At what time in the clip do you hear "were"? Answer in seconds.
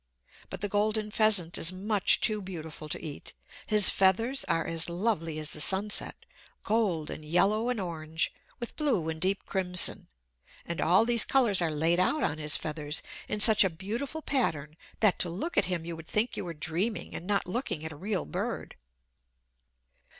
16.45-16.55